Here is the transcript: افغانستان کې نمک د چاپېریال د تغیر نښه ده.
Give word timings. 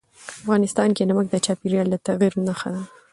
افغانستان 0.41 0.89
کې 0.95 1.03
نمک 1.09 1.25
د 1.29 1.35
چاپېریال 1.45 1.87
د 1.91 1.95
تغیر 2.07 2.33
نښه 2.45 2.69
ده. 2.73 2.83